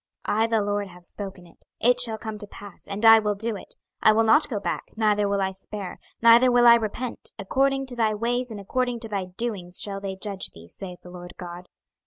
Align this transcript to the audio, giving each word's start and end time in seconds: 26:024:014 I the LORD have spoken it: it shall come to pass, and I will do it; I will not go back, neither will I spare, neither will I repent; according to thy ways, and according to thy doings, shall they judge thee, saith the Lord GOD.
26:024:014 0.27 0.39
I 0.41 0.47
the 0.47 0.61
LORD 0.61 0.87
have 0.87 1.05
spoken 1.05 1.45
it: 1.45 1.65
it 1.79 1.99
shall 1.99 2.17
come 2.17 2.39
to 2.39 2.47
pass, 2.47 2.87
and 2.87 3.05
I 3.05 3.19
will 3.19 3.35
do 3.35 3.55
it; 3.55 3.75
I 4.01 4.11
will 4.11 4.23
not 4.23 4.49
go 4.49 4.59
back, 4.59 4.85
neither 4.95 5.29
will 5.29 5.43
I 5.43 5.51
spare, 5.51 5.99
neither 6.23 6.51
will 6.51 6.65
I 6.65 6.73
repent; 6.73 7.29
according 7.37 7.85
to 7.85 7.95
thy 7.95 8.15
ways, 8.15 8.49
and 8.49 8.59
according 8.59 8.99
to 9.01 9.07
thy 9.07 9.25
doings, 9.25 9.79
shall 9.79 10.01
they 10.01 10.15
judge 10.15 10.49
thee, 10.55 10.69
saith 10.69 11.01
the 11.03 11.11
Lord 11.11 11.33
GOD. 11.37 11.67